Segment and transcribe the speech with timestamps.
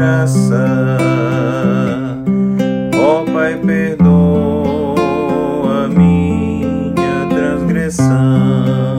[0.00, 0.96] graça.
[2.98, 4.98] Ó Pai, perdoa
[5.88, 8.96] minha transgressão.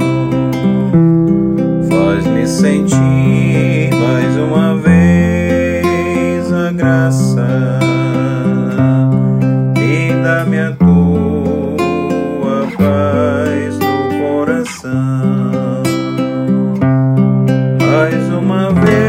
[1.89, 7.79] Faz-me sentir mais uma vez a graça
[9.75, 15.81] e dá-me a tua paz no coração.
[17.79, 19.00] Mais uma vez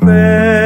[0.00, 0.61] Minha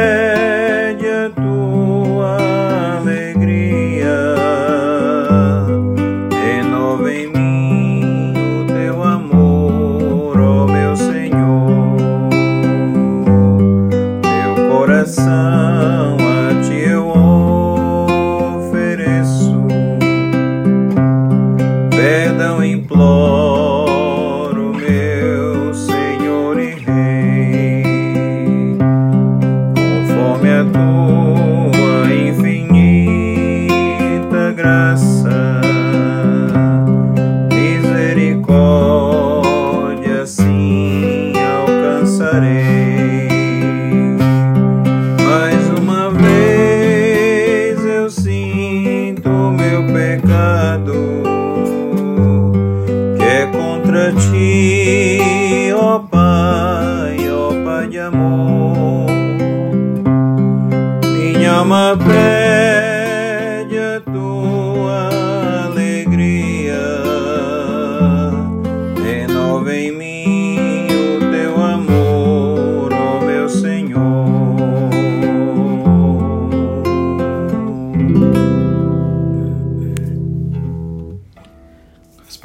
[54.17, 57.87] contra ti, ó Pai, ó Pai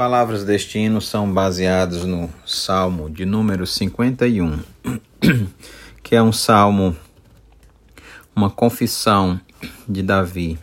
[0.03, 4.59] palavras deste hino são baseadas no Salmo de número 51,
[6.03, 6.97] que é um salmo,
[8.35, 9.41] uma confissão
[9.89, 10.59] de Davi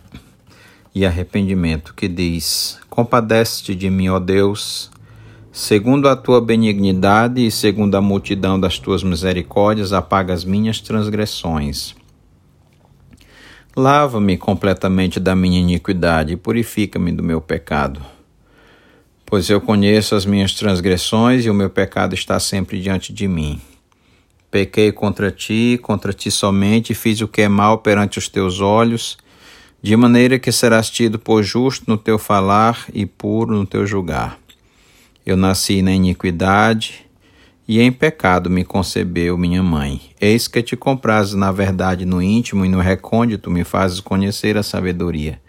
[0.94, 4.92] e arrependimento, que diz: Compadece-te de mim, ó Deus,
[5.54, 11.96] segundo a tua benignidade e segundo a multidão das tuas misericórdias, apaga as minhas transgressões.
[13.74, 18.19] Lava-me completamente da minha iniquidade e purifica-me do meu pecado.
[19.30, 23.62] Pois eu conheço as minhas transgressões e o meu pecado está sempre diante de mim.
[24.50, 29.20] Pequei contra ti, contra ti somente, fiz o que é mal perante os teus olhos,
[29.84, 34.40] de maneira que serás tido por justo no teu falar e puro no teu julgar.
[35.24, 37.06] Eu nasci na iniquidade,
[37.68, 40.02] e em pecado me concebeu minha mãe.
[40.20, 44.64] Eis que te comprases na verdade no íntimo e no recôndito me fazes conhecer a
[44.64, 45.40] sabedoria.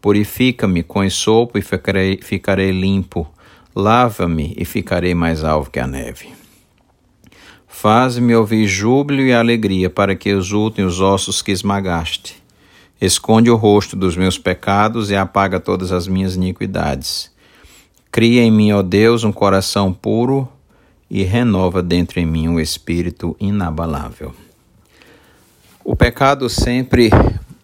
[0.00, 3.28] Purifica-me com esopo e ficarei, ficarei limpo.
[3.74, 6.28] Lava-me e ficarei mais alvo que a neve.
[7.66, 12.42] Faz-me ouvir júbilo e alegria para que exultem os ossos que esmagaste.
[13.00, 17.30] Esconde o rosto dos meus pecados e apaga todas as minhas iniquidades.
[18.10, 20.48] Cria em mim, ó Deus, um coração puro
[21.10, 24.34] e renova dentro em mim um espírito inabalável.
[25.84, 27.10] O pecado sempre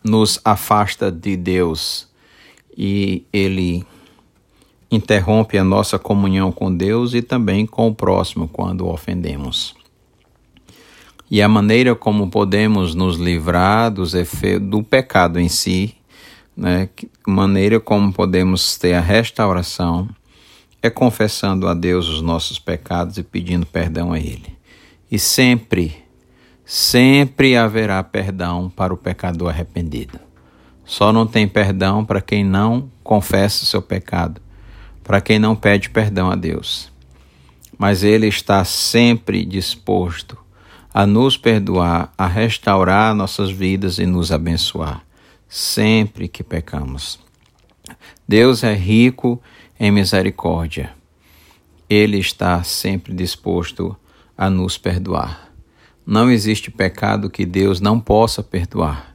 [0.02, 2.08] nos afasta de Deus
[2.76, 3.84] e ele
[4.90, 9.74] interrompe a nossa comunhão com Deus e também com o próximo quando o ofendemos.
[11.30, 15.94] E a maneira como podemos nos livrar dos efeitos do pecado em si,
[16.56, 16.88] né,
[17.26, 20.08] maneira como podemos ter a restauração,
[20.82, 24.54] é confessando a Deus os nossos pecados e pedindo perdão a Ele.
[25.10, 25.96] E sempre,
[26.64, 30.23] sempre haverá perdão para o pecador arrependido.
[30.84, 34.40] Só não tem perdão para quem não confessa o seu pecado,
[35.02, 36.92] para quem não pede perdão a Deus.
[37.78, 40.38] Mas Ele está sempre disposto
[40.92, 45.04] a nos perdoar, a restaurar nossas vidas e nos abençoar,
[45.48, 47.18] sempre que pecamos.
[48.28, 49.42] Deus é rico
[49.78, 50.92] em misericórdia.
[51.90, 53.96] Ele está sempre disposto
[54.36, 55.52] a nos perdoar.
[56.06, 59.13] Não existe pecado que Deus não possa perdoar.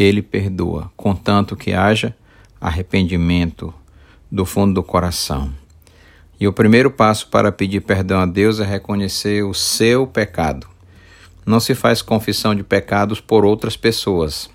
[0.00, 2.16] Ele perdoa, contanto que haja
[2.58, 3.74] arrependimento
[4.32, 5.52] do fundo do coração.
[6.40, 10.66] E o primeiro passo para pedir perdão a Deus é reconhecer o seu pecado.
[11.44, 14.48] Não se faz confissão de pecados por outras pessoas.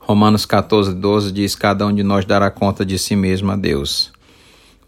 [0.00, 4.12] Romanos 14, 12 diz: Cada um de nós dará conta de si mesmo a Deus.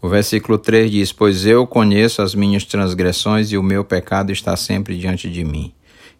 [0.01, 4.57] O versículo 3 diz: Pois eu conheço as minhas transgressões e o meu pecado está
[4.57, 5.71] sempre diante de mim.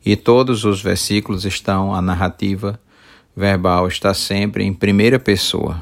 [0.05, 2.79] E todos os versículos estão, a narrativa
[3.39, 5.81] verbal está sempre em primeira pessoa.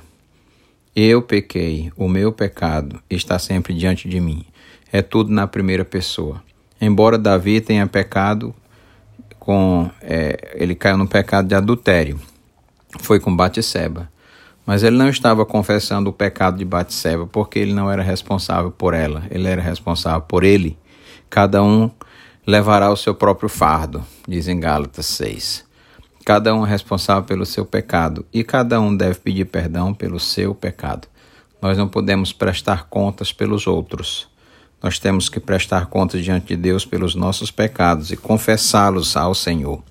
[0.95, 4.45] Eu pequei, o meu pecado está sempre diante de mim.
[4.91, 6.43] É tudo na primeira pessoa.
[6.79, 8.53] Embora Davi tenha pecado
[9.39, 12.19] com é, ele caiu no pecado de adultério,
[12.99, 14.07] foi com Batseba.
[14.63, 18.93] Mas ele não estava confessando o pecado de Batseba porque ele não era responsável por
[18.93, 20.77] ela, ele era responsável por ele.
[21.27, 21.89] Cada um
[22.45, 25.66] levará o seu próprio fardo, diz em Gálatas 6.
[26.27, 30.53] Cada um é responsável pelo seu pecado e cada um deve pedir perdão pelo seu
[30.53, 31.07] pecado.
[31.61, 34.27] Nós não podemos prestar contas pelos outros.
[34.83, 39.81] Nós temos que prestar contas diante de Deus pelos nossos pecados e confessá-los ao Senhor,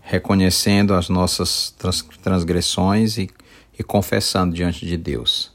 [0.00, 1.76] reconhecendo as nossas
[2.22, 3.28] transgressões e
[3.78, 5.52] e confessando diante de Deus.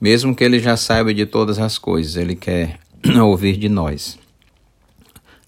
[0.00, 2.80] Mesmo que ele já saiba de todas as coisas, ele quer
[3.22, 4.18] ouvir de nós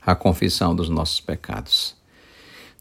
[0.04, 2.03] a confissão dos nossos pecados.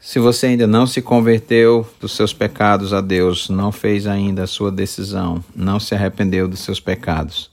[0.05, 4.47] Se você ainda não se converteu dos seus pecados a Deus, não fez ainda a
[4.47, 7.49] sua decisão, não se arrependeu dos seus pecados,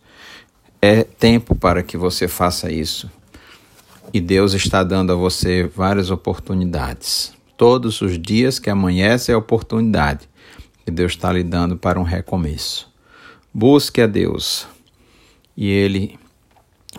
[0.82, 3.08] é tempo para que você faça isso.
[4.12, 7.32] E Deus está dando a você várias oportunidades.
[7.56, 10.29] Todos os dias que amanhece é oportunidade
[10.85, 12.93] que Deus está lhe dando para um recomeço.
[13.55, 14.67] Busque a Deus
[15.56, 16.19] e Ele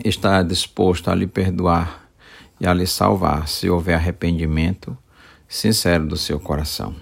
[0.05, 2.09] está disposto a lhe perdoar
[2.57, 4.97] e a lhe salvar se houver arrependimento
[5.51, 6.95] sincero do seu coração.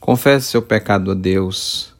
[0.00, 1.94] Confesse seu pecado a Deus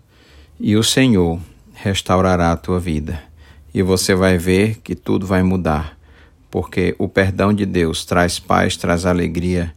[0.59, 1.41] e o Senhor
[1.75, 3.23] restaurará a tua vida.
[3.73, 5.97] E você vai ver que tudo vai mudar,
[6.51, 9.73] porque o perdão de Deus traz paz, traz alegria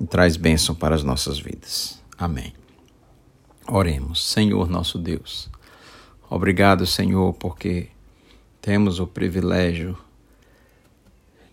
[0.00, 2.00] e traz bênção para as nossas vidas.
[2.16, 2.54] Amém.
[3.66, 5.50] Oremos, Senhor nosso Deus.
[6.30, 7.88] Obrigado, Senhor, porque
[8.62, 9.98] temos o privilégio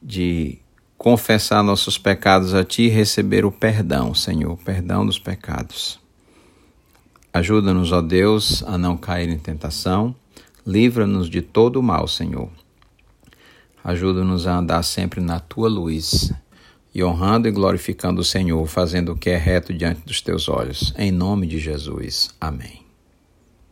[0.02, 0.61] de
[1.02, 6.00] confessar nossos pecados a Ti e receber o perdão, Senhor, o perdão dos pecados.
[7.34, 10.16] Ajuda-nos, ó Deus, a não cair em tentação.
[10.64, 12.52] Livra-nos de todo o mal, Senhor.
[13.84, 16.32] Ajuda-nos a andar sempre na Tua luz
[16.94, 20.94] e honrando e glorificando o Senhor, fazendo o que é reto diante dos teus olhos.
[20.96, 22.30] Em nome de Jesus.
[22.40, 22.91] Amém.